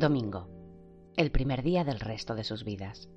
[0.00, 0.48] Domingo.
[1.14, 3.10] El primer día del resto de sus vidas.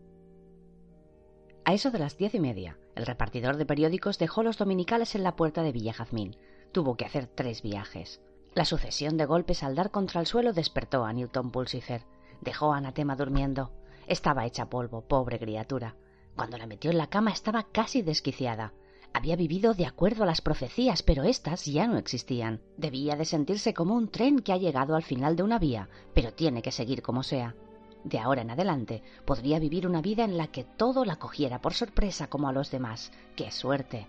[1.63, 5.23] A eso de las diez y media, el repartidor de periódicos dejó los dominicales en
[5.23, 6.35] la puerta de Villa Jazmín.
[6.73, 8.19] Tuvo que hacer tres viajes.
[8.53, 12.03] La sucesión de golpes al dar contra el suelo despertó a Newton Pulsifer.
[12.41, 13.71] Dejó a Anatema durmiendo.
[14.05, 15.95] Estaba hecha polvo, pobre criatura.
[16.35, 18.73] Cuando la metió en la cama estaba casi desquiciada.
[19.13, 22.61] Había vivido de acuerdo a las profecías, pero éstas ya no existían.
[22.77, 26.33] Debía de sentirse como un tren que ha llegado al final de una vía, pero
[26.33, 27.55] tiene que seguir como sea.
[28.03, 31.73] De ahora en adelante podría vivir una vida en la que todo la cogiera por
[31.73, 33.11] sorpresa como a los demás.
[33.35, 34.07] ¡Qué suerte!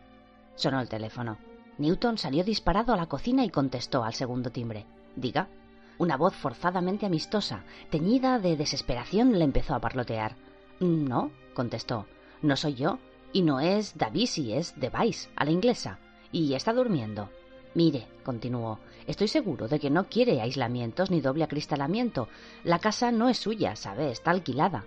[0.56, 1.38] Sonó el teléfono.
[1.78, 4.86] Newton salió disparado a la cocina y contestó al segundo timbre.
[5.16, 5.48] Diga.
[5.96, 10.34] Una voz forzadamente amistosa, teñida de desesperación, le empezó a parlotear.
[10.80, 12.06] No, contestó.
[12.42, 12.98] No soy yo.
[13.34, 15.98] Y no es Davisi, es Device, a la inglesa.
[16.30, 17.28] Y está durmiendo.
[17.74, 22.28] Mire, continuó, estoy seguro de que no quiere aislamientos ni doble acristalamiento.
[22.62, 24.84] La casa no es suya, sabe, está alquilada.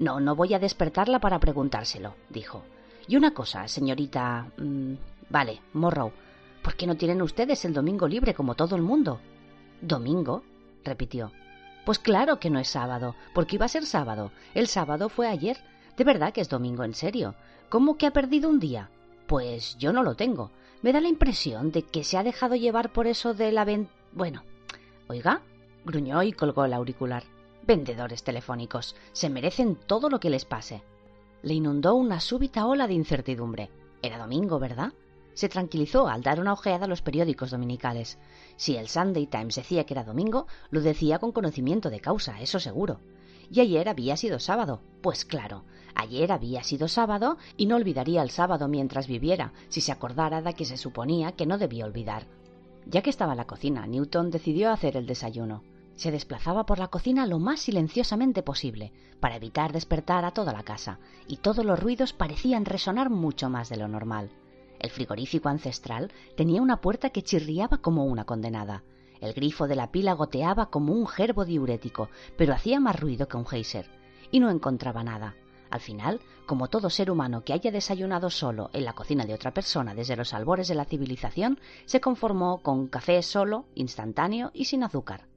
[0.00, 2.64] No, no voy a despertarla para preguntárselo, dijo.
[3.06, 4.50] Y una cosa, señorita.
[4.56, 4.94] Mmm,
[5.28, 6.10] vale, Morrow.
[6.62, 9.20] ¿Por qué no tienen ustedes el domingo libre como todo el mundo?
[9.80, 10.42] ¿Domingo?
[10.84, 11.30] repitió.
[11.86, 14.32] Pues claro que no es sábado, porque iba a ser sábado.
[14.54, 15.58] El sábado fue ayer.
[16.00, 17.34] De verdad que es domingo, en serio.
[17.68, 18.88] ¿Cómo que ha perdido un día?
[19.26, 20.50] Pues yo no lo tengo.
[20.80, 23.86] Me da la impresión de que se ha dejado llevar por eso de la ven...
[24.12, 24.42] Bueno,
[25.08, 25.42] oiga,
[25.84, 27.24] gruñó y colgó el auricular.
[27.66, 28.96] Vendedores telefónicos.
[29.12, 30.82] Se merecen todo lo que les pase.
[31.42, 33.68] Le inundó una súbita ola de incertidumbre.
[34.00, 34.94] Era domingo, ¿verdad?
[35.34, 38.16] Se tranquilizó al dar una ojeada a los periódicos dominicales.
[38.56, 42.58] Si el Sunday Times decía que era domingo, lo decía con conocimiento de causa, eso
[42.58, 43.00] seguro.
[43.50, 44.80] Y ayer había sido sábado.
[45.02, 49.92] Pues claro, ayer había sido sábado y no olvidaría el sábado mientras viviera, si se
[49.92, 52.26] acordara de que se suponía que no debía olvidar.
[52.86, 55.64] Ya que estaba en la cocina, Newton decidió hacer el desayuno.
[55.96, 60.62] Se desplazaba por la cocina lo más silenciosamente posible, para evitar despertar a toda la
[60.62, 64.30] casa, y todos los ruidos parecían resonar mucho más de lo normal.
[64.78, 68.82] El frigorífico ancestral tenía una puerta que chirriaba como una condenada,
[69.20, 73.36] el grifo de la pila goteaba como un gerbo diurético, pero hacía más ruido que
[73.36, 73.90] un geyser.
[74.30, 75.34] Y no encontraba nada.
[75.70, 79.54] Al final, como todo ser humano que haya desayunado solo en la cocina de otra
[79.54, 84.82] persona desde los albores de la civilización, se conformó con café solo, instantáneo y sin
[84.82, 85.28] azúcar.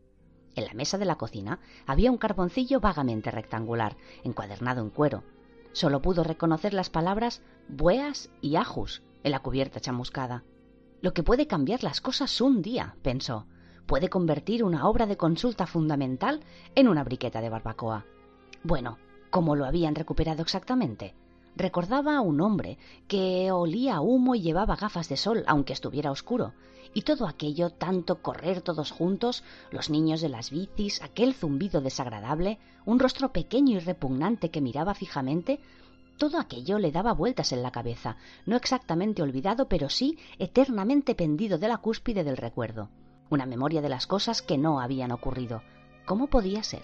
[0.56, 5.24] En la mesa de la cocina había un carboncillo vagamente rectangular, encuadernado en cuero.
[5.72, 10.44] Solo pudo reconocer las palabras bueas y ajus en la cubierta chamuscada.
[11.02, 13.48] Lo que puede cambiar las cosas un día, pensó,
[13.86, 16.42] puede convertir una obra de consulta fundamental
[16.76, 18.06] en una briqueta de barbacoa.
[18.64, 18.98] Bueno,
[19.30, 21.16] ¿cómo lo habían recuperado exactamente?
[21.56, 22.78] Recordaba a un hombre
[23.08, 26.54] que olía a humo y llevaba gafas de sol, aunque estuviera oscuro,
[26.96, 32.60] y todo aquello, tanto correr todos juntos, los niños de las bicis, aquel zumbido desagradable,
[32.86, 35.60] un rostro pequeño y repugnante que miraba fijamente,
[36.18, 41.58] todo aquello le daba vueltas en la cabeza, no exactamente olvidado, pero sí eternamente pendido
[41.58, 42.90] de la cúspide del recuerdo
[43.34, 45.64] una memoria de las cosas que no habían ocurrido.
[46.06, 46.84] ¿Cómo podía ser?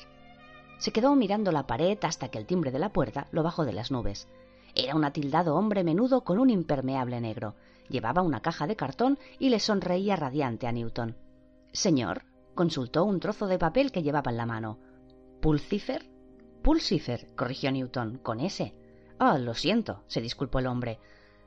[0.79, 3.73] Se quedó mirando la pared hasta que el timbre de la puerta lo bajó de
[3.73, 4.27] las nubes.
[4.75, 7.55] Era un atildado hombre menudo con un impermeable negro.
[7.89, 11.17] Llevaba una caja de cartón y le sonreía radiante a Newton.
[11.71, 12.23] Señor,
[12.55, 14.79] consultó un trozo de papel que llevaba en la mano.
[15.41, 16.09] ¿Pulcifer?
[16.61, 18.73] Pulsifer, corrigió Newton, con ese.
[19.17, 20.99] Ah, lo siento, se disculpó el hombre.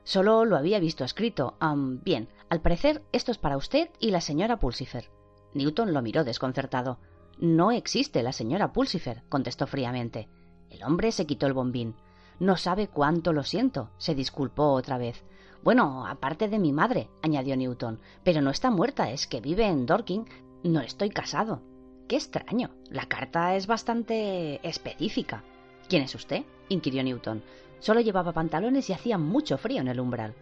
[0.03, 1.55] Solo lo había visto escrito.
[2.03, 5.09] bien, al parecer esto es para usted y la señora Pulsifer.
[5.53, 6.99] Newton lo miró desconcertado.
[7.39, 10.27] No existe la señora Pulsifer, contestó fríamente.
[10.69, 11.95] El hombre se quitó el bombín.
[12.39, 15.23] No sabe cuánto lo siento, se disculpó otra vez.
[15.63, 19.85] Bueno, aparte de mi madre, añadió Newton, pero no está muerta, es que vive en
[19.85, 20.25] Dorking.
[20.63, 21.61] No estoy casado.
[22.07, 22.71] Qué extraño.
[22.89, 25.43] La carta es bastante específica.
[25.87, 26.43] ¿Quién es usted?
[26.69, 27.43] inquirió Newton.
[27.83, 30.33] Solo llevaba pantalones y hacía mucho frío en el umbral.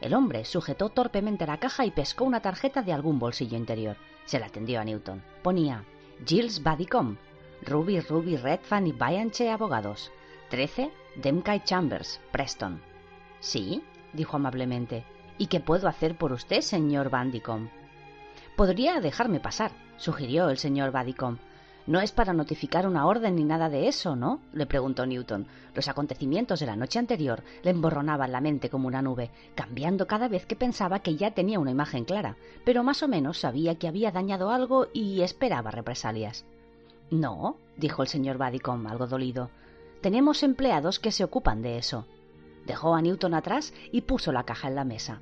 [0.00, 3.96] El hombre sujetó torpemente la caja y pescó una tarjeta de algún bolsillo interior.
[4.26, 5.20] Se la tendió a Newton.
[5.42, 5.82] Ponía
[6.24, 7.16] Gilles Badicom,
[7.62, 10.12] Ruby Ruby Redfan y Bayanche Abogados,
[10.50, 12.80] 13 Demkay Chambers, Preston.
[13.40, 13.82] Sí,
[14.12, 15.04] dijo amablemente.
[15.36, 17.70] ¿Y qué puedo hacer por usted, señor Bandicom?
[18.54, 21.38] Podría dejarme pasar, sugirió el señor Badicom.
[21.86, 24.40] No es para notificar una orden ni nada de eso, ¿no?
[24.54, 25.46] le preguntó Newton.
[25.74, 30.28] Los acontecimientos de la noche anterior le emborronaban la mente como una nube, cambiando cada
[30.28, 33.86] vez que pensaba que ya tenía una imagen clara, pero más o menos sabía que
[33.86, 36.46] había dañado algo y esperaba represalias.
[37.10, 39.50] No, dijo el señor Badicom, algo dolido.
[40.00, 42.06] Tenemos empleados que se ocupan de eso.
[42.66, 45.20] Dejó a Newton atrás y puso la caja en la mesa.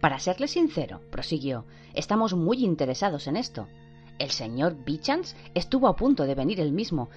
[0.00, 1.64] Para serle sincero, prosiguió,
[1.94, 3.66] estamos muy interesados en esto.
[4.18, 7.08] El señor Bichans estuvo a punto de venir él mismo,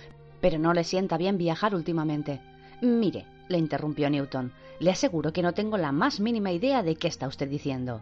[0.41, 2.41] pero no le sienta bien viajar últimamente.
[2.81, 7.07] Mire, le interrumpió Newton, le aseguro que no tengo la más mínima idea de qué
[7.07, 8.01] está usted diciendo.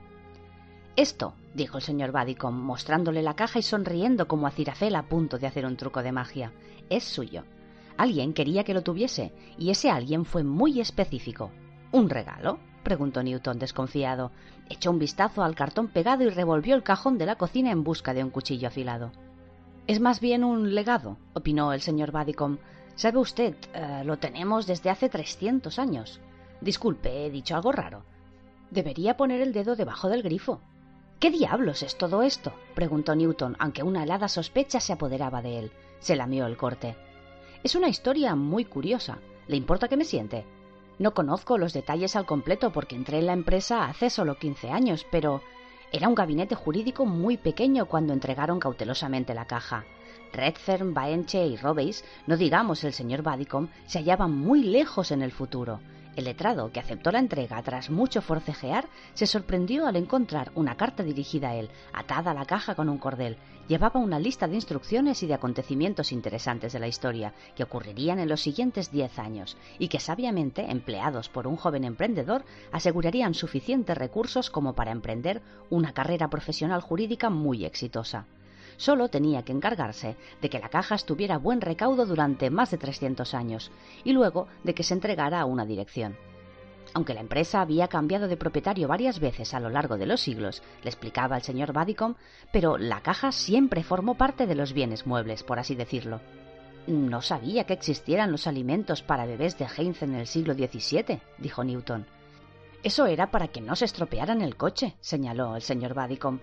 [0.95, 5.40] Esto, dijo el señor Badicom, mostrándole la caja y sonriendo como a Cirafel a punto
[5.40, 6.51] de hacer un truco de magia,
[6.90, 7.44] es suyo.
[7.98, 11.51] Alguien quería que lo tuviese, y ese alguien fue muy específico.
[11.92, 12.60] ¿Un regalo?
[12.83, 14.31] Preguntó Newton desconfiado.
[14.69, 18.13] Echó un vistazo al cartón pegado y revolvió el cajón de la cocina en busca
[18.13, 19.12] de un cuchillo afilado.
[19.88, 22.57] Es más bien un legado, opinó el señor Badicom.
[22.95, 26.21] Sabe usted, eh, lo tenemos desde hace trescientos años.
[26.62, 28.03] Disculpe, he dicho algo raro.
[28.69, 30.62] Debería poner el dedo debajo del grifo.
[31.19, 32.53] ¿Qué diablos es todo esto?
[32.75, 35.71] preguntó Newton, aunque una helada sospecha se apoderaba de él.
[36.00, 36.95] Se lamió el corte.
[37.63, 39.19] Es una historia muy curiosa.
[39.47, 40.45] ¿Le importa que me siente?
[41.00, 45.06] No conozco los detalles al completo porque entré en la empresa hace solo quince años,
[45.12, 45.42] pero
[45.92, 49.86] era un gabinete jurídico muy pequeño cuando entregaron cautelosamente la caja.
[50.34, 55.31] Redfern, Baenche y Robeis, no digamos el señor Badicom, se hallaban muy lejos en el
[55.31, 55.80] futuro.
[56.15, 61.01] El letrado, que aceptó la entrega tras mucho forcejear, se sorprendió al encontrar una carta
[61.01, 63.38] dirigida a él, atada a la caja con un cordel.
[63.68, 68.30] Llevaba una lista de instrucciones y de acontecimientos interesantes de la historia que ocurrirían en
[68.30, 74.51] los siguientes diez años y que sabiamente, empleados por un joven emprendedor, asegurarían suficientes recursos
[74.51, 78.27] como para emprender una carrera profesional jurídica muy exitosa.
[78.78, 83.34] Solo tenía que encargarse de que la caja estuviera buen recaudo durante más de 300
[83.34, 83.72] años
[84.04, 86.16] y luego de que se entregara a una dirección.
[86.94, 90.62] Aunque la empresa había cambiado de propietario varias veces a lo largo de los siglos,
[90.84, 92.16] le explicaba el señor Badicom,
[92.52, 96.22] pero la caja siempre formó parte de los bienes muebles, por así decirlo.
[96.86, 101.64] No sabía que existieran los alimentos para bebés de Heinz en el siglo XVII, dijo
[101.64, 102.06] Newton.
[102.84, 106.40] Eso era para que no se estropearan el coche, señaló el señor Badicom.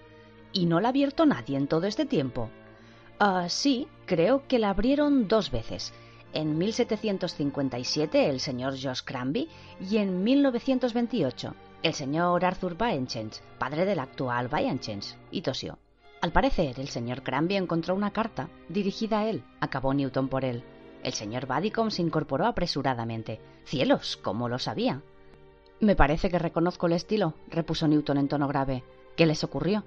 [0.52, 2.50] ¿Y no la ha abierto nadie en todo este tiempo?
[3.18, 5.92] Ah, sí, creo que la abrieron dos veces.
[6.32, 9.48] En 1757 el señor Josh Cranby
[9.80, 15.78] y en 1928 el señor Arthur Baenchens, padre del actual Baenchens, y tosió.
[16.20, 19.42] Al parecer, el señor Cranby encontró una carta dirigida a él.
[19.60, 20.62] Acabó Newton por él.
[21.02, 23.40] El señor Badicom se incorporó apresuradamente.
[23.64, 25.00] Cielos, ¿cómo lo sabía?
[25.80, 28.84] Me parece que reconozco el estilo, repuso Newton en tono grave.
[29.16, 29.84] ¿Qué les ocurrió?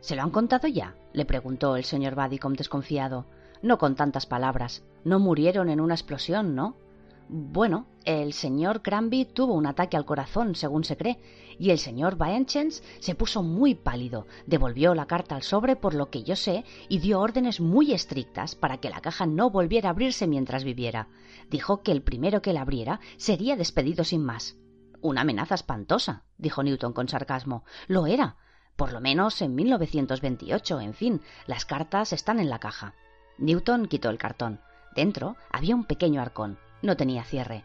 [0.00, 0.94] ¿Se lo han contado ya?
[1.12, 3.26] le preguntó el señor Badicom desconfiado.
[3.62, 4.82] No con tantas palabras.
[5.04, 6.76] No murieron en una explosión, ¿no?
[7.28, 11.20] Bueno, el señor Cranby tuvo un ataque al corazón, según se cree,
[11.60, 16.10] y el señor Baenchens se puso muy pálido, devolvió la carta al sobre por lo
[16.10, 19.92] que yo sé y dio órdenes muy estrictas para que la caja no volviera a
[19.92, 21.06] abrirse mientras viviera.
[21.50, 24.56] Dijo que el primero que la abriera sería despedido sin más.
[25.00, 27.64] Una amenaza espantosa, dijo Newton con sarcasmo.
[27.86, 28.38] Lo era,
[28.76, 32.94] por lo menos en 1928, en fin, las cartas están en la caja.
[33.38, 34.60] Newton quitó el cartón.
[34.94, 36.58] Dentro había un pequeño arcón.
[36.82, 37.64] No tenía cierre.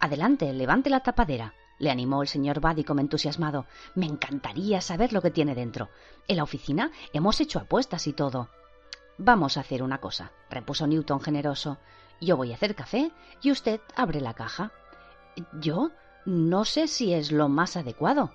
[0.00, 3.66] Adelante, levante la tapadera, le animó el señor Badicom entusiasmado.
[3.94, 5.88] Me encantaría saber lo que tiene dentro.
[6.28, 8.48] En la oficina hemos hecho apuestas y todo.
[9.18, 11.78] Vamos a hacer una cosa, repuso Newton generoso.
[12.20, 13.12] Yo voy a hacer café
[13.42, 14.72] y usted abre la caja.
[15.60, 15.90] ¿Yo?
[16.26, 18.32] No sé si es lo más adecuado.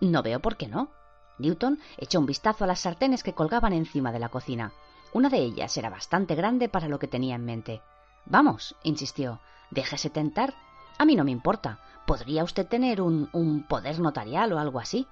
[0.00, 0.90] No veo por qué no.
[1.38, 4.72] Newton echó un vistazo a las sartenes que colgaban encima de la cocina.
[5.12, 7.82] Una de ellas era bastante grande para lo que tenía en mente.
[8.26, 10.54] Vamos, insistió, déjese tentar.
[10.98, 11.80] A mí no me importa.
[12.06, 15.06] ¿Podría usted tener un, un poder notarial o algo así?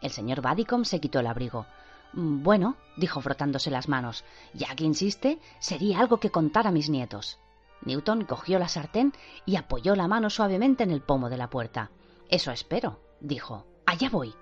[0.00, 1.66] El señor Badicom se quitó el abrigo.
[2.12, 7.38] Bueno, dijo frotándose las manos, ya que insiste, sería algo que contar a mis nietos.
[7.82, 9.12] Newton cogió la sartén
[9.46, 11.90] y apoyó la mano suavemente en el pomo de la puerta.
[12.28, 13.66] Eso espero, dijo.
[13.86, 14.34] Allá voy.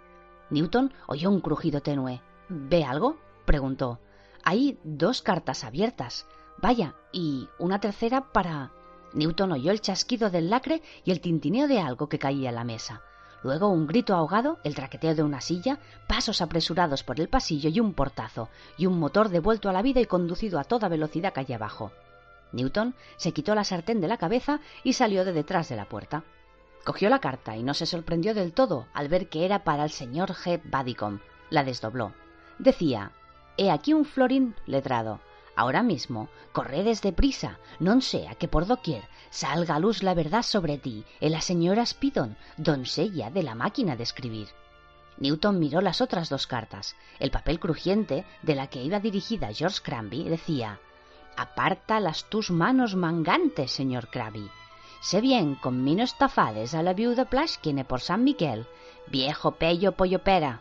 [0.50, 2.21] Newton oyó un crujido tenue.
[2.49, 3.19] ¿Ve algo?
[3.45, 4.00] preguntó.
[4.45, 6.26] Hay dos cartas abiertas.
[6.61, 8.73] Vaya, y una tercera para.
[9.12, 12.64] Newton oyó el chasquido del lacre y el tintineo de algo que caía en la
[12.64, 13.02] mesa.
[13.43, 15.78] Luego un grito ahogado, el traqueteo de una silla,
[16.09, 20.00] pasos apresurados por el pasillo y un portazo, y un motor devuelto a la vida
[20.00, 21.93] y conducido a toda velocidad calle abajo.
[22.52, 26.25] Newton se quitó la sartén de la cabeza y salió de detrás de la puerta.
[26.88, 29.90] Cogió la carta y no se sorprendió del todo al ver que era para el
[29.90, 30.59] señor G.
[30.64, 31.18] Badicom.
[31.50, 32.14] La desdobló.
[32.59, 33.12] Decía
[33.59, 35.21] He aquí un florín letrado.
[35.54, 40.78] Ahora mismo, corredes prisa, non sea que por doquier salga a luz la verdad sobre
[40.78, 44.49] ti, en la señora Spidon, doncella de la máquina de escribir.
[45.18, 46.97] Newton miró las otras dos cartas.
[47.21, 50.80] El papel crujiente de la que iba dirigida George Cranby decía
[51.37, 54.49] Aparta las tus manos mangantes, señor Cranby.
[55.00, 58.67] Sé bien, con mino estafades a la viuda Plashkine por San Miguel,
[59.07, 60.61] viejo pello pollopera.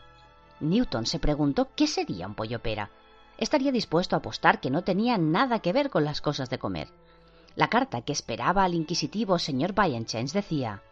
[0.60, 2.92] Newton se preguntó qué sería un pollopera.
[3.40, 6.90] estaría dispuesto a apostar que no tenía nada que ver con las cosas de comer.
[7.56, 10.84] La carta que esperaba al inquisitivo señor Bayenchens decía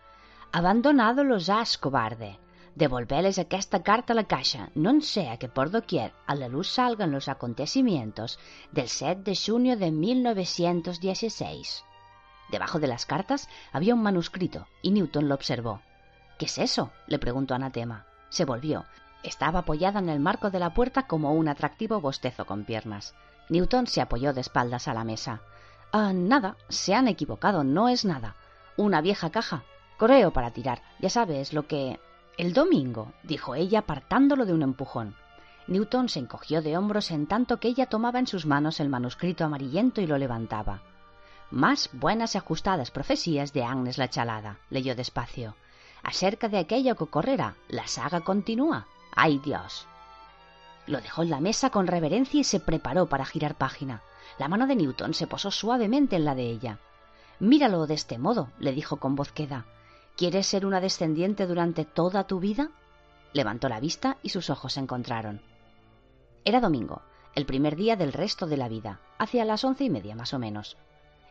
[0.52, 2.40] Abandonado los has, cobarde.
[2.75, 7.12] Devolveles aquesta carta a la caixa, no sea que por doquier a la luz salgan
[7.12, 8.40] los acontecimientos
[8.72, 11.84] del 7 de junio de 1916.
[12.50, 15.82] Debajo de las cartas había un manuscrito y Newton lo observó.
[16.38, 16.92] ¿Qué es eso?
[17.08, 18.06] le preguntó Anatema.
[18.30, 18.86] Se volvió.
[19.24, 23.16] Estaba apoyada en el marco de la puerta como un atractivo bostezo con piernas.
[23.50, 25.42] Newton se apoyó de espaldas a la mesa.
[25.92, 28.36] Ah, nada, se han equivocado, no es nada.
[28.78, 29.64] Una vieja caja.
[29.98, 30.82] Correo para tirar.
[31.00, 32.00] Ya sabes, lo que.
[32.38, 35.16] El domingo, dijo ella apartándolo de un empujón.
[35.68, 39.46] Newton se encogió de hombros en tanto que ella tomaba en sus manos el manuscrito
[39.46, 40.82] amarillento y lo levantaba.
[41.52, 45.56] Más buenas y ajustadas profecías de Agnes la Chalada, leyó despacio.
[46.02, 48.88] Acerca de aquello que ocurrirá, la saga continúa.
[49.16, 49.88] ¡Ay Dios!
[50.88, 54.02] Lo dejó en la mesa con reverencia y se preparó para girar página.
[54.38, 56.80] La mano de Newton se posó suavemente en la de ella.
[57.40, 59.66] Míralo de este modo, le dijo con voz queda.
[60.16, 62.72] ¿Quieres ser una descendiente durante toda tu vida?
[63.34, 65.42] Levantó la vista y sus ojos se encontraron.
[66.44, 67.02] Era domingo,
[67.34, 70.40] el primer día del resto de la vida, hacia las once y media más o
[70.40, 70.78] menos.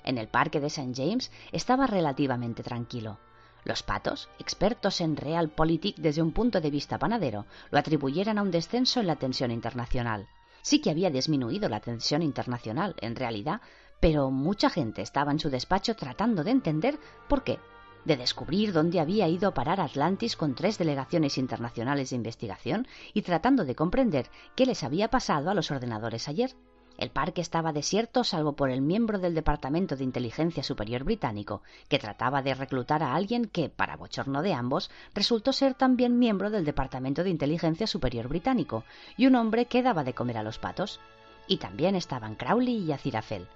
[0.04, 0.92] En el parque de St.
[0.94, 3.18] James estaba relativamente tranquilo.
[3.64, 8.50] Los patos, expertos en realpolitik desde un punto de vista panadero, lo atribuyeran a un
[8.50, 10.28] descenso en la tensión internacional.
[10.60, 13.62] Sí que había disminuido la tensión internacional, en realidad,
[14.00, 17.58] pero mucha gente estaba en su despacho tratando de entender por qué
[18.04, 23.22] de descubrir dónde había ido a parar Atlantis con tres delegaciones internacionales de investigación y
[23.22, 26.54] tratando de comprender qué les había pasado a los ordenadores ayer.
[26.96, 31.98] El parque estaba desierto salvo por el miembro del Departamento de Inteligencia Superior británico, que
[31.98, 36.64] trataba de reclutar a alguien que, para bochorno de ambos, resultó ser también miembro del
[36.64, 38.84] Departamento de Inteligencia Superior británico,
[39.16, 41.00] y un hombre que daba de comer a los patos.
[41.48, 43.48] Y también estaban Crowley y Azirafel.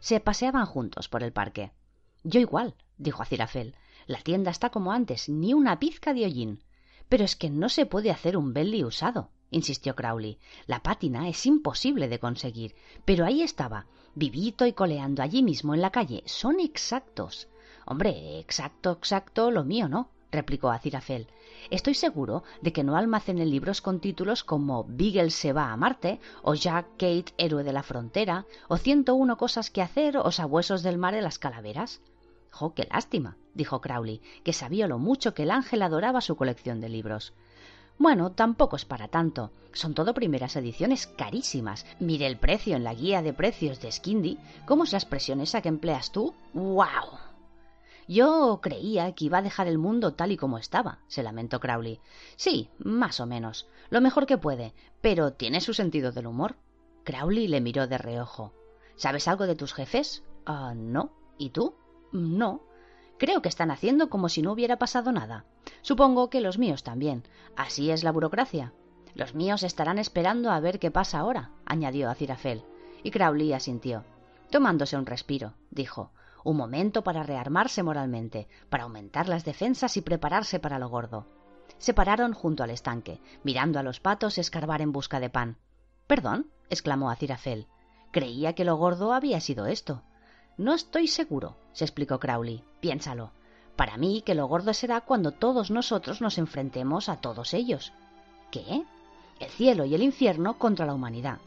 [0.00, 1.72] Se paseaban juntos por el parque.
[2.24, 3.74] Yo igual, dijo Azirafel.
[4.06, 6.64] La tienda está como antes, ni una pizca de hollín.
[7.10, 10.38] Pero es que no se puede hacer un belly usado, insistió Crowley.
[10.66, 12.74] La pátina es imposible de conseguir.
[13.04, 16.22] Pero ahí estaba, vivito y coleando allí mismo en la calle.
[16.26, 17.48] Son exactos.
[17.86, 21.28] Hombre, exacto, exacto, lo mío no, replicó Azirafel.
[21.70, 26.20] Estoy seguro de que no almacenen libros con títulos como Beagle se va a Marte,
[26.42, 30.82] o Jack Kate, héroe de la frontera, o Ciento uno cosas que hacer, o Sabuesos
[30.82, 32.00] del mar de las calaveras.
[32.50, 33.36] ¡Jo, qué lástima!
[33.54, 37.34] dijo Crowley, que sabía lo mucho que el ángel adoraba su colección de libros.
[37.98, 39.50] Bueno, tampoco es para tanto.
[39.72, 41.86] Son todo primeras ediciones carísimas.
[41.98, 44.38] Mire el precio en la guía de precios de Skindy.
[44.66, 46.34] ¿Cómo es la expresión esa que empleas tú?
[46.54, 47.18] ¡Wow!
[48.08, 52.00] Yo creía que iba a dejar el mundo tal y como estaba, se lamentó Crowley.
[52.36, 53.66] Sí, más o menos.
[53.90, 54.74] Lo mejor que puede.
[55.00, 56.56] Pero tiene su sentido del humor.
[57.04, 58.52] Crowley le miró de reojo.
[58.94, 60.22] ¿Sabes algo de tus jefes?
[60.44, 61.12] Ah, no.
[61.38, 61.74] ¿Y tú?
[62.12, 62.62] No.
[63.18, 65.44] Creo que están haciendo como si no hubiera pasado nada.
[65.82, 67.24] Supongo que los míos también.
[67.56, 68.72] Así es la burocracia.
[69.14, 72.64] Los míos estarán esperando a ver qué pasa ahora, añadió Azirafel.
[73.02, 74.04] Y Crowley asintió.
[74.50, 76.10] Tomándose un respiro, dijo.
[76.44, 81.26] Un momento para rearmarse moralmente, para aumentar las defensas y prepararse para lo gordo.
[81.78, 85.58] Se pararon junto al estanque, mirando a los patos escarbar en busca de pan.
[86.06, 87.66] Perdón, exclamó Azirafel.
[88.12, 90.02] Creía que lo gordo había sido esto.
[90.56, 92.64] No estoy seguro, se explicó Crowley.
[92.80, 93.32] Piénsalo.
[93.76, 97.92] Para mí que lo gordo será cuando todos nosotros nos enfrentemos a todos ellos.
[98.50, 98.84] ¿Qué?
[99.38, 101.38] El cielo y el infierno contra la humanidad.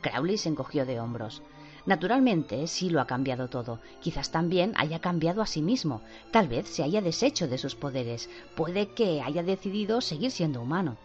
[0.00, 1.42] Crowley se encogió de hombros.
[1.84, 3.80] Naturalmente, sí lo ha cambiado todo.
[4.00, 6.00] Quizás también haya cambiado a sí mismo.
[6.30, 8.30] Tal vez se haya deshecho de sus poderes.
[8.54, 10.96] Puede que haya decidido seguir siendo humano.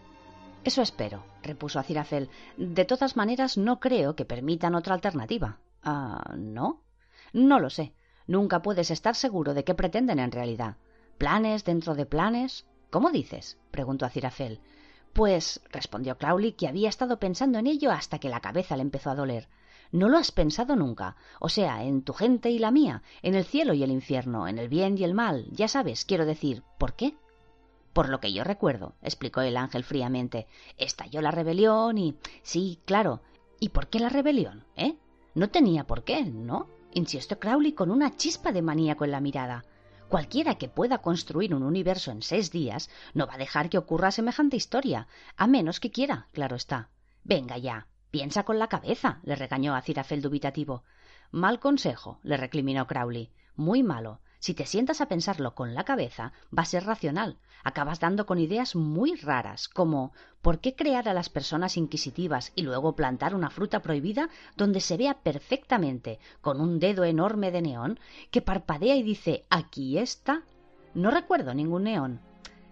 [0.62, 2.30] Eso espero, repuso Acirafel.
[2.56, 5.58] De todas maneras, no creo que permitan otra alternativa.
[5.82, 6.82] Ah, ¿no?
[7.32, 7.92] No lo sé.
[8.28, 10.76] Nunca puedes estar seguro de qué pretenden en realidad.
[11.16, 12.66] ¿Planes dentro de planes?
[12.90, 13.58] ¿Cómo dices?
[13.70, 14.60] preguntó Acirafel.
[15.14, 19.10] Pues, respondió Crowley, que había estado pensando en ello hasta que la cabeza le empezó
[19.10, 19.48] a doler.
[19.90, 21.16] No lo has pensado nunca.
[21.40, 24.58] O sea, en tu gente y la mía, en el cielo y el infierno, en
[24.58, 25.46] el bien y el mal.
[25.50, 27.16] Ya sabes, quiero decir, ¿por qué?
[27.94, 30.46] Por lo que yo recuerdo, explicó el ángel fríamente.
[30.76, 32.14] Estalló la rebelión y.
[32.42, 33.22] Sí, claro.
[33.58, 34.64] ¿Y por qué la rebelión?
[34.76, 34.96] ¿Eh?
[35.34, 36.68] No tenía por qué, ¿no?
[36.92, 39.64] Insistió Crowley con una chispa de maníaco en la mirada.
[40.08, 44.10] Cualquiera que pueda construir un universo en seis días no va a dejar que ocurra
[44.10, 46.88] semejante historia, a menos que quiera, claro está.
[47.24, 50.84] Venga ya, piensa con la cabeza, le regañó a dubitativo.
[51.30, 53.30] Mal consejo, le recriminó Crowley.
[53.54, 54.20] Muy malo.
[54.38, 57.38] Si te sientas a pensarlo con la cabeza, va a ser racional.
[57.64, 60.12] Acabas dando con ideas muy raras, como
[60.42, 64.96] ¿por qué crear a las personas inquisitivas y luego plantar una fruta prohibida donde se
[64.96, 68.00] vea perfectamente, con un dedo enorme de neón,
[68.30, 70.44] que parpadea y dice aquí está?
[70.94, 72.20] No recuerdo ningún neón.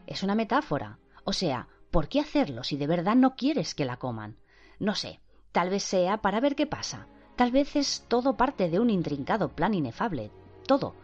[0.07, 0.99] Es una metáfora.
[1.25, 4.37] O sea, ¿por qué hacerlo si de verdad no quieres que la coman?
[4.79, 5.21] No sé,
[5.53, 7.09] tal vez sea para ver qué pasa.
[7.37, 10.31] Tal vez es todo parte de un intrincado plan inefable.
[10.67, 10.95] Todo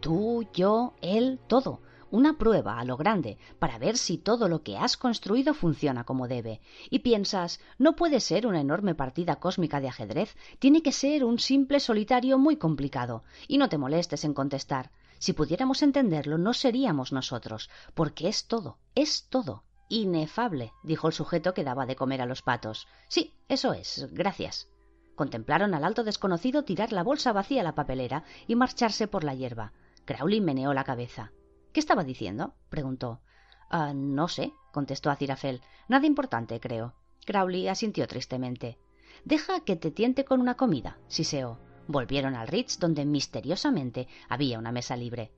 [0.00, 1.80] Tú, yo, él, todo.
[2.10, 6.28] Una prueba a lo grande para ver si todo lo que has construido funciona como
[6.28, 6.60] debe.
[6.88, 11.40] Y piensas, no puede ser una enorme partida cósmica de ajedrez, tiene que ser un
[11.40, 13.24] simple solitario muy complicado.
[13.48, 14.92] Y no te molestes en contestar.
[15.18, 19.64] Si pudiéramos entenderlo, no seríamos nosotros, porque es todo, es todo.
[19.88, 22.86] Inefable, dijo el sujeto que daba de comer a los patos.
[23.08, 24.68] Sí, eso es, gracias.
[25.16, 29.34] Contemplaron al alto desconocido tirar la bolsa vacía a la papelera y marcharse por la
[29.34, 29.72] hierba.
[30.04, 31.32] Crowley meneó la cabeza.
[31.76, 32.54] ¿Qué estaba diciendo?
[32.70, 33.20] preguntó.
[33.68, 35.60] Ah, no sé, contestó Azirafel.
[35.88, 36.94] Nada importante, creo.
[37.26, 38.78] Crowley asintió tristemente.
[39.26, 41.58] Deja que te tiente con una comida, siseó.
[41.86, 45.32] Volvieron al Ritz, donde misteriosamente había una mesa libre.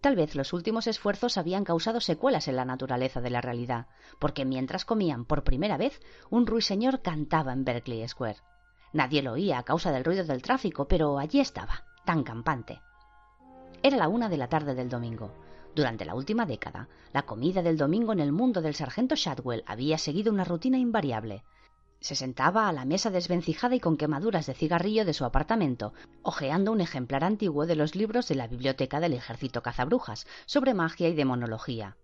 [0.00, 3.86] Tal vez los últimos esfuerzos habían causado secuelas en la naturaleza de la realidad,
[4.18, 8.38] porque mientras comían por primera vez, un ruiseñor cantaba en Berkeley Square.
[8.92, 12.80] Nadie lo oía a causa del ruido del tráfico, pero allí estaba, tan campante.
[13.80, 15.30] Era la una de la tarde del domingo.
[15.74, 19.98] Durante la última década, la comida del domingo en el mundo del sargento Shadwell había
[19.98, 21.42] seguido una rutina invariable.
[21.98, 26.70] Se sentaba a la mesa desvencijada y con quemaduras de cigarrillo de su apartamento, hojeando
[26.70, 31.14] un ejemplar antiguo de los libros de la biblioteca del ejército cazabrujas sobre magia y
[31.14, 31.96] demonología.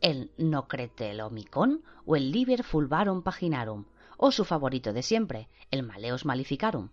[0.00, 3.84] El Nocretelomicon o el Liber Fulvarum Paginarum,
[4.16, 6.88] o su favorito de siempre, el Maleus Malificarum.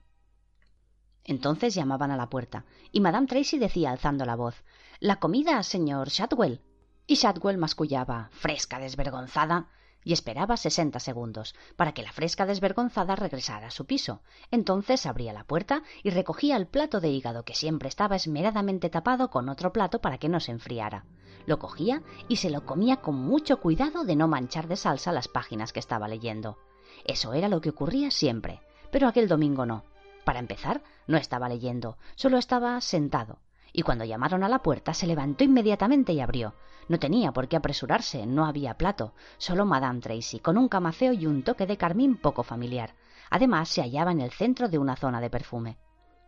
[1.24, 4.63] Entonces llamaban a la puerta, y Madame Tracy decía alzando la voz
[5.03, 6.62] La comida, señor Shadwell.
[7.07, 9.67] Y Shadwell mascullaba Fresca desvergonzada
[10.01, 14.22] y esperaba sesenta segundos para que la fresca desvergonzada regresara a su piso.
[14.50, 19.30] Entonces abría la puerta y recogía el plato de hígado que siempre estaba esmeradamente tapado
[19.30, 21.04] con otro plato para que no se enfriara.
[21.45, 25.28] Lo cogía y se lo comía con mucho cuidado de no manchar de salsa las
[25.28, 26.60] páginas que estaba leyendo.
[27.04, 29.84] Eso era lo que ocurría siempre, pero aquel domingo no.
[30.23, 33.39] Para empezar, no estaba leyendo, solo estaba sentado.
[33.73, 36.53] Y cuando llamaron a la puerta se levantó inmediatamente y abrió.
[36.88, 41.25] No tenía por qué apresurarse, no había plato, solo Madame Tracy, con un camafeo y
[41.25, 42.93] un toque de carmín poco familiar.
[43.31, 45.77] Además, se hallaba en el centro de una zona de perfume.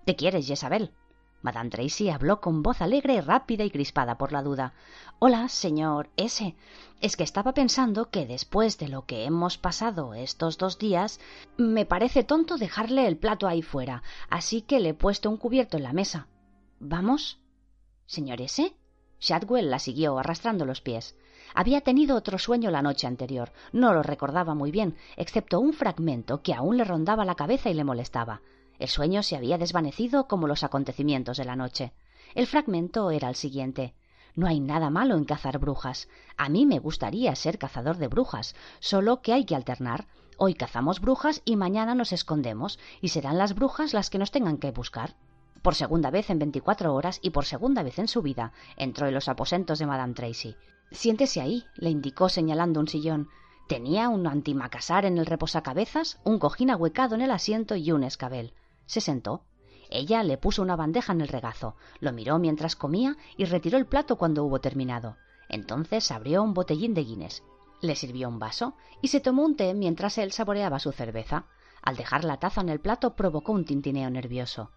[0.06, 0.92] ¿Te quieres, Jezabel?
[1.44, 4.74] Madame Tracy habló con voz alegre, rápida y crispada por la duda.
[5.20, 6.56] Hola, señor S.
[7.02, 11.20] Es que estaba pensando que después de lo que hemos pasado estos dos días,
[11.58, 15.78] me parece tonto dejarle el plato ahí fuera, así que le he puesto un cubierto
[15.78, 16.28] en la mesa.
[16.80, 17.40] ¿Vamos?
[18.06, 18.76] ¿Señor S?
[19.20, 21.16] Shadwell la siguió, arrastrando los pies.
[21.54, 23.54] Había tenido otro sueño la noche anterior.
[23.72, 27.74] No lo recordaba muy bien, excepto un fragmento que aún le rondaba la cabeza y
[27.74, 28.42] le molestaba.
[28.78, 31.94] El sueño se había desvanecido como los acontecimientos de la noche.
[32.34, 33.94] El fragmento era el siguiente.
[34.36, 36.10] No hay nada malo en cazar brujas.
[36.36, 40.08] A mí me gustaría ser cazador de brujas, solo que hay que alternar.
[40.38, 44.58] Hoy cazamos brujas y mañana nos escondemos, y serán las brujas las que nos tengan
[44.58, 45.16] que buscar.
[45.66, 49.16] Por segunda vez en veinticuatro horas y por segunda vez en su vida entró en
[49.16, 50.56] los aposentos de Madame Tracy.
[50.92, 53.30] Siéntese ahí, le indicó señalando un sillón.
[53.68, 58.54] Tenía un antimacasar en el reposacabezas, un cojín ahuecado en el asiento y un escabel.
[58.86, 59.42] Se sentó.
[59.90, 63.88] Ella le puso una bandeja en el regazo, lo miró mientras comía y retiró el
[63.88, 65.18] plato cuando hubo terminado.
[65.50, 67.42] Entonces abrió un botellín de Guinness,
[67.82, 71.48] le sirvió un vaso y se tomó un té mientras él saboreaba su cerveza.
[71.82, 74.70] Al dejar la taza en el plato provocó un tintineo nervioso.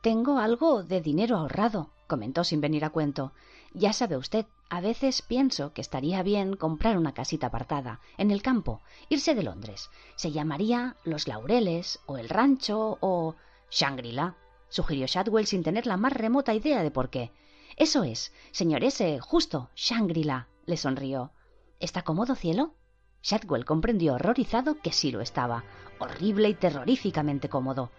[0.00, 3.32] Tengo algo de dinero ahorrado, comentó sin venir a cuento.
[3.74, 8.40] Ya sabe usted, a veces pienso que estaría bien comprar una casita apartada, en el
[8.40, 9.90] campo, irse de Londres.
[10.16, 13.36] Se llamaría Los Laureles, o El Rancho, o
[13.70, 14.36] Shangri-La,
[14.70, 17.30] sugirió Shadwell sin tener la más remota idea de por qué.
[17.76, 21.32] Eso es, señor ese, justo, Shangri-La, le sonrió.
[21.78, 22.74] ¿Está cómodo, cielo?
[23.22, 25.64] Shadwell comprendió horrorizado que sí lo estaba,
[25.98, 27.90] horrible y terroríficamente cómodo.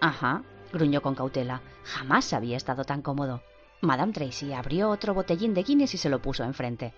[0.00, 0.42] Ajá,
[0.74, 1.62] gruñó con cautela.
[1.84, 3.42] Jamás había estado tan cómodo.
[3.80, 6.92] Madame Tracy abrió otro botellín de Guinness y se lo puso enfrente.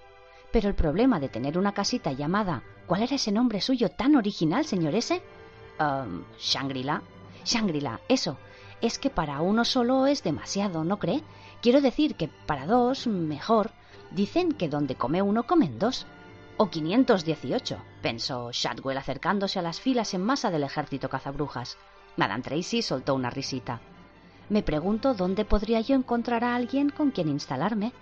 [0.51, 4.65] Pero el problema de tener una casita llamada ¿Cuál era ese nombre suyo tan original,
[4.65, 5.21] señor ese?
[5.81, 7.03] Um, Shangri-La.
[7.45, 8.39] Shangri-La, eso.
[8.81, 11.23] Es que para uno solo es demasiado, ¿no cree?
[11.63, 13.73] Quiero decir que para dos, mejor.
[14.13, 16.07] Dicen que donde come uno comen dos.
[16.59, 21.77] O 518, pensó Shadwell acercándose a las filas en masa del ejército cazabrujas.
[22.17, 23.81] Madame Tracy soltó una risita.
[24.49, 27.93] Me pregunto dónde podría yo encontrar a alguien con quien instalarme.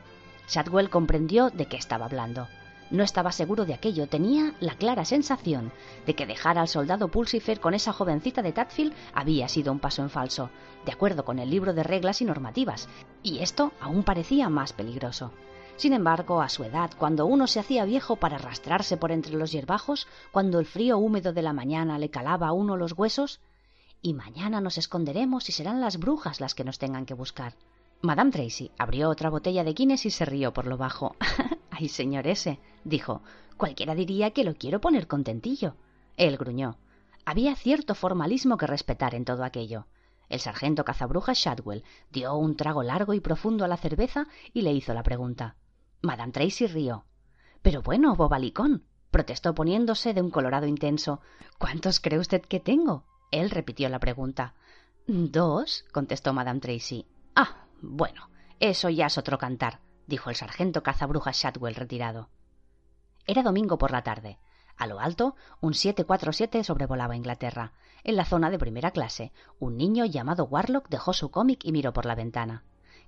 [0.48, 2.46] Shadwell comprendió de qué estaba hablando.
[2.90, 5.72] No estaba seguro de aquello, tenía la clara sensación
[6.06, 10.02] de que dejar al soldado Pulsifer con esa jovencita de Tadfield había sido un paso
[10.02, 10.50] en falso,
[10.84, 12.88] de acuerdo con el libro de reglas y normativas,
[13.22, 15.32] y esto aún parecía más peligroso.
[15.76, 19.50] Sin embargo, a su edad, cuando uno se hacía viejo para arrastrarse por entre los
[19.50, 23.40] hierbajos, cuando el frío húmedo de la mañana le calaba a uno los huesos,
[24.04, 27.54] y mañana nos esconderemos y serán las brujas las que nos tengan que buscar.
[28.02, 31.16] Madame Tracy abrió otra botella de Guinness y se rió por lo bajo.
[31.70, 33.22] Ay, señor ese, dijo.
[33.56, 35.76] Cualquiera diría que lo quiero poner contentillo.
[36.18, 36.76] Él gruñó.
[37.24, 39.86] Había cierto formalismo que respetar en todo aquello.
[40.28, 44.74] El sargento cazabrujas Shadwell dio un trago largo y profundo a la cerveza y le
[44.74, 45.56] hizo la pregunta.
[46.02, 47.06] Madame Tracy rió.
[47.62, 51.22] Pero bueno, bobalicón, protestó poniéndose de un colorado intenso.
[51.56, 53.06] ¿Cuántos cree usted que tengo?
[53.34, 54.54] Él repitió la pregunta.
[55.08, 57.04] Dos, contestó Madame Tracy.
[57.34, 62.28] Ah, bueno, eso ya es otro cantar, dijo el sargento cazabrujas Shadwell retirado.
[63.26, 64.38] Era domingo por la tarde.
[64.76, 67.72] A lo alto, un 747 sobrevolaba Inglaterra.
[68.04, 71.92] En la zona de primera clase, un niño llamado Warlock dejó su cómic y miró
[71.92, 72.62] por la ventana.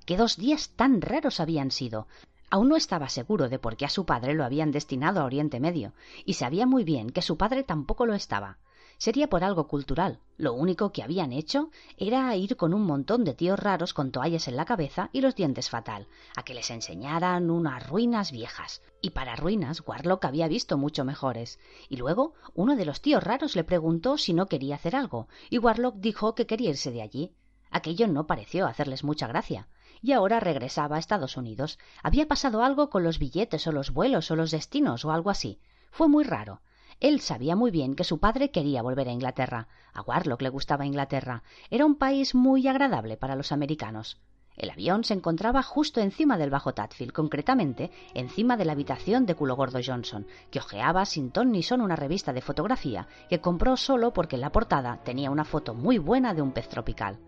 [0.06, 2.08] Qué dos días tan raros habían sido.
[2.50, 5.60] Aún no estaba seguro de por qué a su padre lo habían destinado a Oriente
[5.60, 5.92] Medio,
[6.24, 8.58] y sabía muy bien que su padre tampoco lo estaba
[8.98, 10.20] sería por algo cultural.
[10.38, 14.48] Lo único que habían hecho era ir con un montón de tíos raros con toallas
[14.48, 18.82] en la cabeza y los dientes fatal, a que les enseñaran unas ruinas viejas.
[19.00, 21.58] Y para ruinas, Warlock había visto mucho mejores.
[21.88, 25.58] Y luego, uno de los tíos raros le preguntó si no quería hacer algo, y
[25.58, 27.32] Warlock dijo que quería irse de allí.
[27.70, 29.68] Aquello no pareció hacerles mucha gracia.
[30.02, 31.78] Y ahora regresaba a Estados Unidos.
[32.02, 35.60] Había pasado algo con los billetes o los vuelos o los destinos o algo así.
[35.90, 36.60] Fue muy raro.
[37.00, 39.68] Él sabía muy bien que su padre quería volver a Inglaterra.
[39.92, 41.42] A Warlock le gustaba Inglaterra.
[41.70, 44.18] Era un país muy agradable para los americanos.
[44.56, 49.34] El avión se encontraba justo encima del bajo Tadfield, concretamente encima de la habitación de
[49.34, 53.76] culo gordo Johnson, que hojeaba sin ton ni son una revista de fotografía que compró
[53.76, 57.18] solo porque en la portada tenía una foto muy buena de un pez tropical.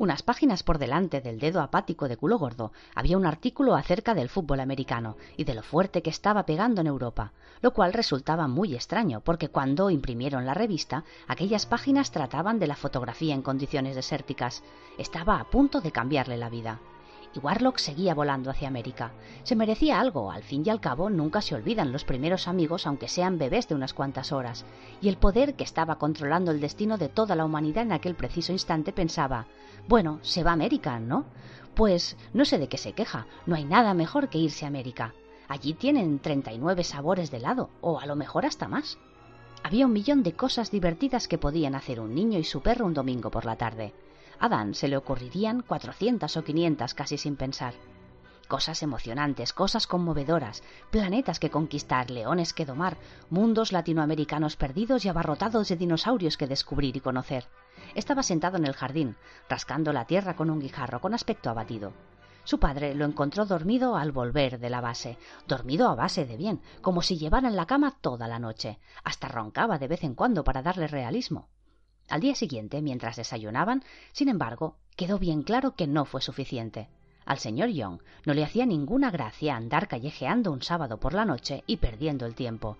[0.00, 4.30] Unas páginas por delante del dedo apático de culo gordo había un artículo acerca del
[4.30, 8.74] fútbol americano y de lo fuerte que estaba pegando en Europa, lo cual resultaba muy
[8.74, 14.62] extraño porque cuando imprimieron la revista aquellas páginas trataban de la fotografía en condiciones desérticas.
[14.96, 16.80] Estaba a punto de cambiarle la vida
[17.34, 19.12] y Warlock seguía volando hacia América.
[19.44, 23.08] Se merecía algo, al fin y al cabo nunca se olvidan los primeros amigos aunque
[23.08, 24.64] sean bebés de unas cuantas horas,
[25.00, 28.52] y el poder que estaba controlando el destino de toda la humanidad en aquel preciso
[28.52, 29.46] instante pensaba
[29.88, 31.24] bueno, se va a América, ¿no?
[31.74, 35.14] Pues no sé de qué se queja, no hay nada mejor que irse a América.
[35.48, 38.98] Allí tienen treinta y nueve sabores de helado, o a lo mejor hasta más.
[39.62, 42.94] Había un millón de cosas divertidas que podían hacer un niño y su perro un
[42.94, 43.92] domingo por la tarde.
[44.40, 47.74] A Dan se le ocurrirían cuatrocientas o quinientas casi sin pensar.
[48.48, 52.96] Cosas emocionantes, cosas conmovedoras, planetas que conquistar, leones que domar,
[53.28, 57.44] mundos latinoamericanos perdidos y abarrotados de dinosaurios que descubrir y conocer.
[57.94, 59.16] Estaba sentado en el jardín,
[59.48, 61.92] rascando la tierra con un guijarro, con aspecto abatido.
[62.44, 66.62] Su padre lo encontró dormido al volver de la base, dormido a base de bien,
[66.80, 68.78] como si llevara en la cama toda la noche.
[69.04, 71.50] Hasta roncaba de vez en cuando para darle realismo.
[72.10, 76.88] Al día siguiente, mientras desayunaban, sin embargo, quedó bien claro que no fue suficiente.
[77.24, 81.62] Al señor Young no le hacía ninguna gracia andar callejeando un sábado por la noche
[81.68, 82.78] y perdiendo el tiempo.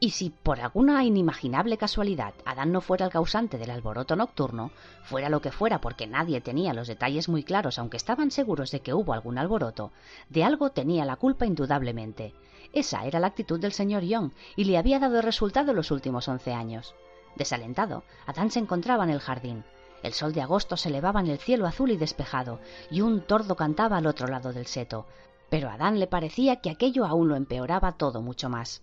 [0.00, 4.72] Y si por alguna inimaginable casualidad Adán no fuera el causante del alboroto nocturno,
[5.04, 8.80] fuera lo que fuera porque nadie tenía los detalles muy claros aunque estaban seguros de
[8.80, 9.92] que hubo algún alboroto,
[10.30, 12.34] de algo tenía la culpa indudablemente.
[12.72, 16.54] Esa era la actitud del señor Young y le había dado resultado los últimos once
[16.54, 16.94] años.
[17.36, 19.64] Desalentado, Adán se encontraba en el jardín.
[20.02, 23.56] El sol de agosto se elevaba en el cielo azul y despejado, y un tordo
[23.56, 25.06] cantaba al otro lado del seto.
[25.48, 28.82] Pero a Adán le parecía que aquello aún lo empeoraba todo mucho más.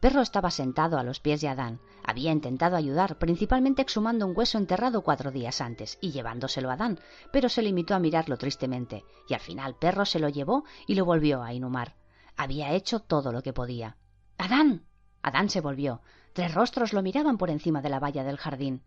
[0.00, 1.80] Perro estaba sentado a los pies de Adán.
[2.04, 7.00] Había intentado ayudar, principalmente exhumando un hueso enterrado cuatro días antes y llevándoselo a Adán,
[7.32, 11.04] pero se limitó a mirarlo tristemente, y al final Perro se lo llevó y lo
[11.04, 11.94] volvió a inhumar.
[12.36, 13.96] Había hecho todo lo que podía.
[14.36, 14.84] Adán.
[15.22, 16.02] Adán se volvió.
[16.36, 18.82] Tres rostros lo miraban por encima de la valla del jardín.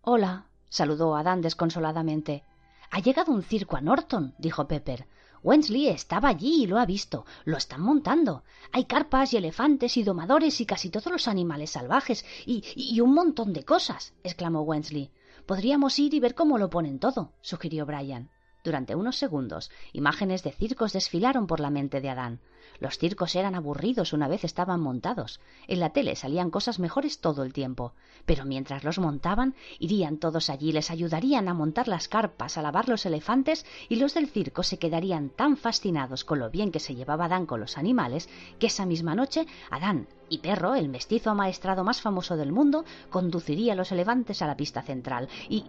[0.00, 2.42] Hola, saludó Adán desconsoladamente.
[2.90, 5.06] Ha llegado un circo a Norton, dijo Pepper.
[5.42, 7.26] Wensley estaba allí y lo ha visto.
[7.44, 8.44] Lo están montando.
[8.72, 13.12] Hay carpas y elefantes y domadores y casi todos los animales salvajes y, y un
[13.12, 15.10] montón de cosas, exclamó Wensley.
[15.44, 18.30] Podríamos ir y ver cómo lo ponen todo, sugirió Brian.
[18.64, 22.40] Durante unos segundos, imágenes de circos desfilaron por la mente de Adán.
[22.78, 25.40] Los circos eran aburridos una vez estaban montados.
[25.66, 27.92] En la tele salían cosas mejores todo el tiempo.
[28.24, 32.88] Pero mientras los montaban, irían todos allí, les ayudarían a montar las carpas, a lavar
[32.88, 36.94] los elefantes, y los del circo se quedarían tan fascinados con lo bien que se
[36.94, 41.84] llevaba Adán con los animales, que esa misma noche Adán y Perro, el mestizo amaestrado
[41.84, 45.28] más famoso del mundo, conduciría a los elefantes a la pista central.
[45.48, 45.64] Y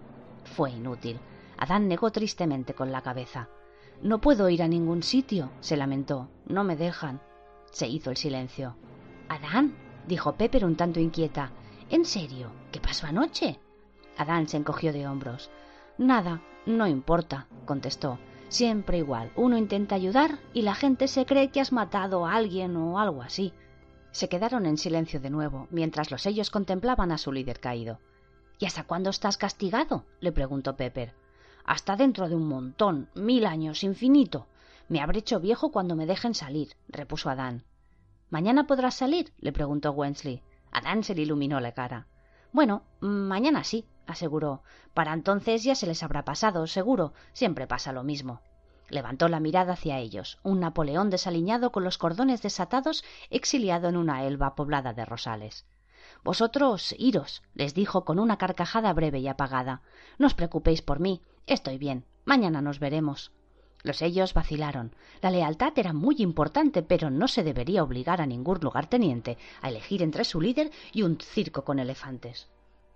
[0.56, 1.20] fue inútil.
[1.58, 3.50] Adán negó tristemente con la cabeza.
[4.02, 6.30] No puedo ir a ningún sitio, se lamentó.
[6.46, 7.20] No me dejan.
[7.72, 8.76] Se hizo el silencio.
[9.28, 9.76] Adán,
[10.08, 11.52] dijo Pepper un tanto inquieta.
[11.90, 12.52] ¿En serio?
[12.72, 13.60] ¿Qué pasó anoche?
[14.16, 15.50] Adán se encogió de hombros.
[15.98, 18.20] Nada, no importa, contestó.
[18.50, 19.32] Siempre igual.
[19.36, 23.24] Uno intenta ayudar y la gente se cree que has matado a alguien o algo
[23.24, 23.52] así.
[24.12, 28.00] Se quedaron en silencio de nuevo, mientras los ellos contemplaban a su líder caído.
[28.60, 30.06] ¿Y hasta cuándo estás castigado?
[30.20, 31.14] le preguntó Pepper
[31.68, 34.48] hasta dentro de un montón, mil años, infinito.
[34.88, 37.66] Me habré hecho viejo cuando me dejen salir, repuso Adán.
[38.30, 39.34] ¿Mañana podrás salir?
[39.38, 40.42] le preguntó Wensley.
[40.72, 42.08] Adán se le iluminó la cara.
[42.54, 44.64] Bueno, mañana sí, aseguró.
[44.94, 47.14] Para entonces ya se les habrá pasado, seguro.
[47.34, 48.42] Siempre pasa lo mismo.
[48.90, 54.24] Levantó la mirada hacia ellos, un Napoleón desaliñado con los cordones desatados, exiliado en una
[54.26, 55.66] elba poblada de rosales.
[56.24, 59.82] Vosotros iros, les dijo con una carcajada breve y apagada.
[60.18, 61.22] No os preocupéis por mí.
[61.46, 62.06] Estoy bien.
[62.26, 63.32] Mañana nos veremos.
[63.84, 64.96] Los ellos vacilaron.
[65.22, 70.02] La lealtad era muy importante, pero no se debería obligar a ningún lugarteniente a elegir
[70.02, 72.50] entre su líder y un circo con elefantes.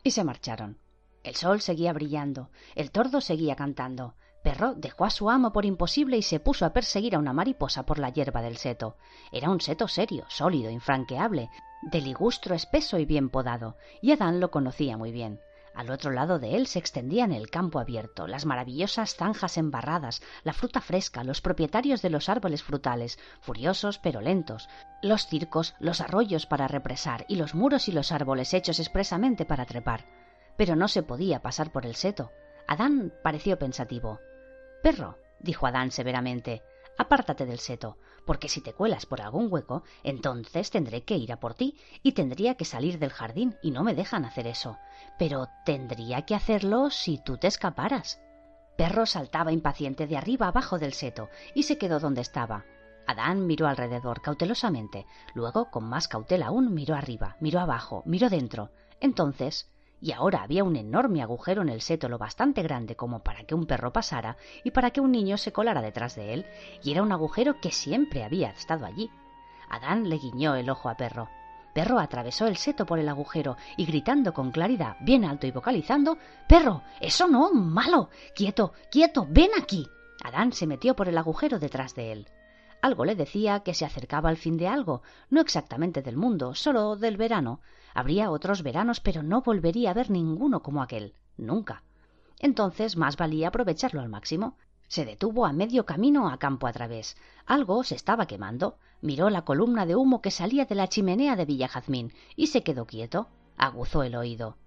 [0.03, 0.79] Y se marcharon.
[1.23, 4.15] El sol seguía brillando, el tordo seguía cantando.
[4.43, 7.85] Perro dejó a su amo por imposible y se puso a perseguir a una mariposa
[7.85, 8.97] por la hierba del seto.
[9.31, 14.51] Era un seto serio, sólido, infranqueable, de ligustro espeso y bien podado, y Adán lo
[14.51, 15.39] conocía muy bien.
[15.73, 20.53] Al otro lado de él se extendían el campo abierto, las maravillosas zanjas embarradas, la
[20.53, 24.67] fruta fresca, los propietarios de los árboles frutales, furiosos pero lentos,
[25.01, 29.65] los circos, los arroyos para represar y los muros y los árboles hechos expresamente para
[29.65, 30.05] trepar.
[30.57, 32.31] Pero no se podía pasar por el seto.
[32.67, 34.19] Adán pareció pensativo.
[34.83, 36.63] Perro, dijo Adán severamente,
[36.97, 37.97] apártate del seto,
[38.31, 42.13] porque si te cuelas por algún hueco, entonces tendré que ir a por ti y
[42.13, 44.77] tendría que salir del jardín y no me dejan hacer eso.
[45.19, 48.21] Pero tendría que hacerlo si tú te escaparas.
[48.77, 52.63] Perro saltaba impaciente de arriba abajo del seto y se quedó donde estaba.
[53.05, 58.71] Adán miró alrededor cautelosamente, luego, con más cautela aún, miró arriba, miró abajo, miró dentro.
[59.01, 59.69] Entonces
[60.01, 63.55] y ahora había un enorme agujero en el seto lo bastante grande como para que
[63.55, 66.45] un perro pasara y para que un niño se colara detrás de él,
[66.83, 69.11] y era un agujero que siempre había estado allí.
[69.69, 71.29] Adán le guiñó el ojo a Perro.
[71.73, 76.17] Perro atravesó el seto por el agujero y gritando con claridad, bien alto y vocalizando
[76.47, 76.81] Perro.
[76.99, 77.53] Eso no.
[77.53, 78.09] malo.
[78.35, 78.73] Quieto.
[78.91, 79.25] quieto.
[79.29, 79.87] ven aquí.
[80.23, 82.27] Adán se metió por el agujero detrás de él.
[82.81, 86.95] Algo le decía que se acercaba al fin de algo, no exactamente del mundo, solo
[86.95, 87.61] del verano,
[87.93, 91.83] Habría otros veranos, pero no volvería a ver ninguno como aquel, nunca.
[92.39, 94.57] Entonces más valía aprovecharlo al máximo.
[94.87, 97.15] Se detuvo a medio camino a campo a través.
[97.45, 98.77] Algo se estaba quemando.
[99.01, 102.63] Miró la columna de humo que salía de la chimenea de Villa Jazmín y se
[102.63, 103.27] quedó quieto.
[103.57, 104.57] Aguzó el oído.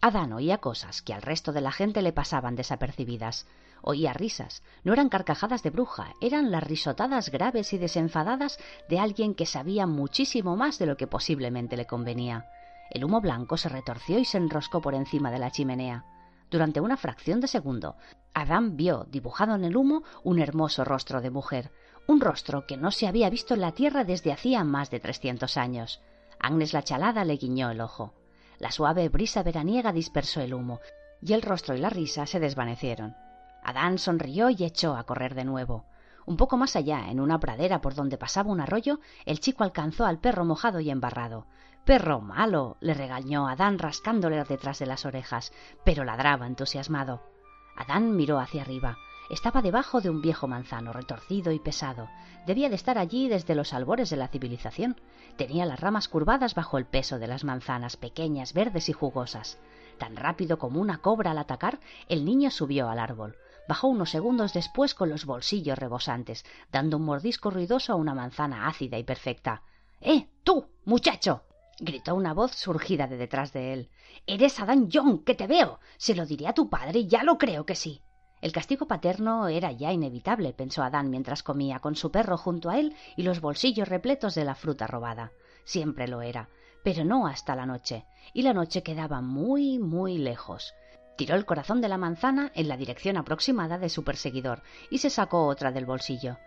[0.00, 3.46] Adán oía cosas que al resto de la gente le pasaban desapercibidas.
[3.82, 4.62] Oía risas.
[4.84, 8.58] No eran carcajadas de bruja, eran las risotadas graves y desenfadadas
[8.88, 12.46] de alguien que sabía muchísimo más de lo que posiblemente le convenía.
[12.90, 16.04] El humo blanco se retorció y se enroscó por encima de la chimenea.
[16.48, 17.96] Durante una fracción de segundo,
[18.34, 21.72] Adán vio dibujado en el humo un hermoso rostro de mujer,
[22.06, 25.56] un rostro que no se había visto en la tierra desde hacía más de trescientos
[25.56, 26.00] años.
[26.38, 28.14] Agnes la chalada le guiñó el ojo.
[28.58, 30.80] La suave brisa veraniega dispersó el humo,
[31.22, 33.16] y el rostro y la risa se desvanecieron.
[33.62, 35.84] Adán sonrió y echó a correr de nuevo.
[36.26, 40.06] Un poco más allá, en una pradera por donde pasaba un arroyo, el chico alcanzó
[40.06, 41.46] al perro mojado y embarrado.
[41.84, 45.52] Perro malo, le regañó Adán rascándole detrás de las orejas,
[45.84, 47.22] pero ladraba entusiasmado.
[47.76, 48.98] Adán miró hacia arriba.
[49.30, 52.08] Estaba debajo de un viejo manzano, retorcido y pesado.
[52.46, 54.98] Debía de estar allí desde los albores de la civilización.
[55.36, 59.58] Tenía las ramas curvadas bajo el peso de las manzanas, pequeñas, verdes y jugosas.
[59.98, 63.36] Tan rápido como una cobra al atacar, el niño subió al árbol.
[63.68, 68.66] Bajó unos segundos después con los bolsillos rebosantes, dando un mordisco ruidoso a una manzana
[68.66, 69.62] ácida y perfecta.
[70.00, 71.42] ¡Eh, tú, muchacho!
[71.80, 73.90] gritó una voz surgida de detrás de él.
[74.26, 75.80] Eres Adán Young, que te veo.
[75.98, 78.00] Se lo diré a tu padre, ya lo creo que sí.
[78.40, 82.78] El castigo paterno era ya inevitable, pensó Adán mientras comía con su perro junto a
[82.78, 85.32] él y los bolsillos repletos de la fruta robada.
[85.64, 86.48] Siempre lo era,
[86.84, 90.74] pero no hasta la noche, y la noche quedaba muy, muy lejos.
[91.16, 95.10] Tiró el corazón de la manzana en la dirección aproximada de su perseguidor y se
[95.10, 96.38] sacó otra del bolsillo.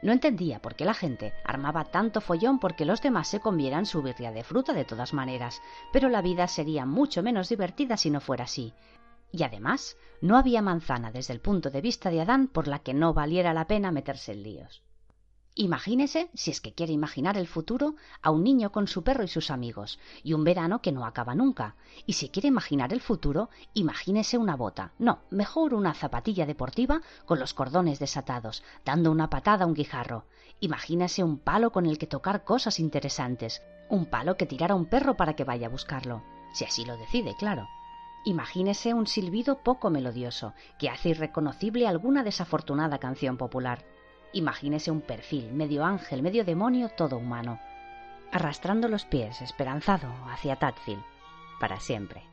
[0.00, 4.02] No entendía por qué la gente armaba tanto follón porque los demás se comieran su
[4.02, 5.60] birria de fruta de todas maneras,
[5.92, 8.74] pero la vida sería mucho menos divertida si no fuera así.
[9.32, 12.94] Y además, no había manzana desde el punto de vista de Adán por la que
[12.94, 14.82] no valiera la pena meterse en líos.
[15.54, 19.28] Imagínese, si es que quiere imaginar el futuro, a un niño con su perro y
[19.28, 21.76] sus amigos, y un verano que no acaba nunca.
[22.06, 27.38] Y si quiere imaginar el futuro, imagínese una bota, no, mejor una zapatilla deportiva con
[27.38, 30.24] los cordones desatados, dando una patada a un guijarro.
[30.60, 34.86] Imagínese un palo con el que tocar cosas interesantes, un palo que tirara a un
[34.86, 36.22] perro para que vaya a buscarlo,
[36.54, 37.68] si así lo decide, claro.
[38.24, 43.84] Imagínese un silbido poco melodioso, que hace irreconocible alguna desafortunada canción popular
[44.32, 47.60] Imagínese un perfil, medio ángel, medio demonio, todo humano,
[48.32, 51.04] arrastrando los pies, esperanzado, hacia Tadfield,
[51.60, 52.31] para siempre.